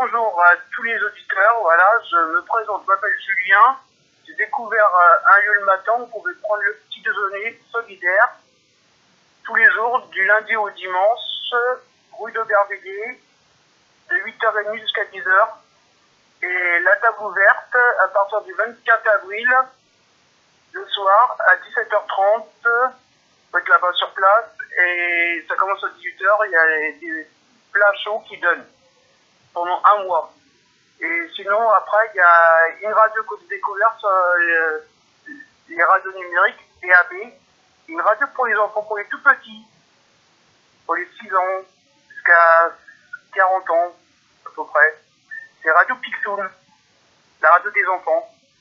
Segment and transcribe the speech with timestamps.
[0.00, 1.58] bonjour à tous les auditeurs.
[1.62, 3.78] Voilà, je me présente, je m'appelle Julien.
[4.26, 8.30] J'ai découvert euh, un lieu le matin où on pouvait prendre le petit déjeuner solidaire
[9.44, 11.52] tous les jours, du lundi au dimanche,
[12.18, 13.20] rue de Bervilliers,
[14.10, 15.48] de 8h30 jusqu'à 10h.
[16.42, 19.48] Et la table ouverte à partir du 24 avril,
[20.72, 22.46] le soir, à 17h30.
[23.52, 24.50] Faut être là-bas sur place.
[24.76, 26.46] Et ça commence à 18h.
[26.46, 27.28] Il y a des
[27.70, 28.66] plats chauds qui donnent
[29.54, 30.34] pendant un mois.
[31.00, 34.80] Et sinon, après, il y a une radio découverte sur euh,
[35.68, 37.32] les, radios numériques, DAB.
[37.88, 39.64] Une radio pour les enfants, pour les tout petits.
[40.84, 41.62] Pour les 6 ans
[42.10, 42.76] jusqu'à
[43.34, 43.96] 40 ans,
[44.46, 44.98] à peu près.
[45.62, 46.44] C'est Radio Pixoon,
[47.40, 48.33] la radio des enfants.